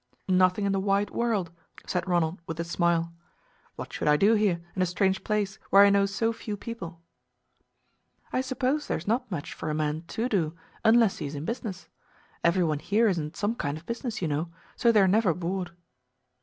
"Nothing 0.27 0.65
in 0.65 0.71
the 0.71 0.79
wide 0.79 1.11
world," 1.11 1.51
said 1.85 2.07
Ronald 2.07 2.39
with 2.47 2.59
a 2.59 2.63
smile. 2.63 3.13
"What 3.75 3.93
should 3.93 4.07
I 4.07 4.17
do 4.17 4.33
here, 4.33 4.59
in 4.75 4.81
a 4.81 4.85
strange 4.87 5.23
place, 5.23 5.59
where 5.69 5.83
I 5.85 5.91
know 5.91 6.07
so 6.07 6.33
few 6.33 6.57
people?" 6.57 7.03
"I 8.33 8.41
suppose 8.41 8.87
there 8.87 8.97
is 8.97 9.05
not 9.07 9.29
much 9.29 9.53
for 9.53 9.69
a 9.69 9.75
man 9.75 10.01
to 10.07 10.27
do, 10.27 10.55
unless 10.83 11.19
he 11.19 11.27
is 11.27 11.35
in 11.35 11.45
business. 11.45 11.87
Every 12.43 12.63
one 12.63 12.79
here 12.79 13.07
is 13.07 13.19
in 13.19 13.35
some 13.35 13.53
kind 13.53 13.77
of 13.77 13.85
business, 13.85 14.23
you 14.23 14.27
know, 14.27 14.49
so 14.75 14.91
they 14.91 15.01
are 15.01 15.07
never 15.07 15.35
bored." 15.35 15.69